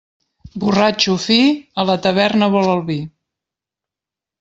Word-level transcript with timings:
Borratxo 0.63 1.15
fi, 1.27 1.39
a 1.83 1.87
la 1.93 2.01
taverna 2.09 2.51
vol 2.59 2.75
el 2.77 2.87
vi. 2.93 3.01